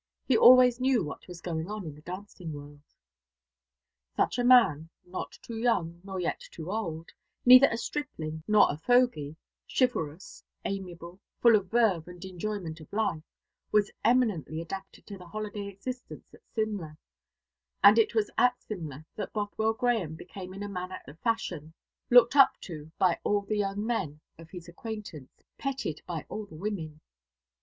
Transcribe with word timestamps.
He 0.25 0.35
always 0.35 0.79
knew 0.81 1.03
what 1.03 1.27
was 1.27 1.41
going 1.41 1.69
on 1.69 1.85
in 1.85 1.93
the 1.93 2.01
dancing 2.01 2.53
world. 2.53 2.81
Such 4.15 4.39
a 4.39 4.43
man, 4.43 4.89
not 5.05 5.33
too 5.43 5.55
young 5.57 6.01
nor 6.03 6.19
yet 6.19 6.39
too 6.39 6.71
old 6.71 7.09
neither 7.45 7.67
a 7.67 7.77
stripling 7.77 8.41
nor 8.47 8.65
a 8.71 8.77
fogey 8.79 9.35
chivalrous, 9.67 10.43
amiable, 10.65 11.19
full 11.39 11.55
of 11.55 11.69
verve 11.69 12.07
and 12.07 12.25
enjoyment 12.25 12.79
of 12.79 12.91
life, 12.91 13.21
was 13.71 13.91
eminently 14.03 14.59
adapted 14.59 15.05
to 15.05 15.19
the 15.19 15.27
holiday 15.27 15.67
existence 15.67 16.33
at 16.33 16.41
Simla; 16.55 16.97
and 17.83 17.99
it 17.99 18.15
was 18.15 18.31
at 18.39 18.59
Simla 18.59 19.05
that 19.17 19.31
Bothwell 19.33 19.73
Grahame 19.75 20.15
became 20.17 20.51
in 20.55 20.63
a 20.63 20.67
manner 20.67 20.99
the 21.05 21.13
fashion, 21.17 21.75
looked 22.09 22.35
up 22.35 22.59
to 22.61 22.91
by 22.97 23.19
all 23.23 23.41
the 23.41 23.55
young 23.57 23.85
men 23.85 24.19
of 24.39 24.49
his 24.49 24.67
acquaintance, 24.67 25.43
petted 25.59 26.01
by 26.07 26.25
all 26.27 26.47
the 26.47 26.55
women. 26.57 27.01